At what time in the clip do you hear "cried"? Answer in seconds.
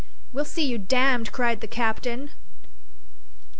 1.31-1.61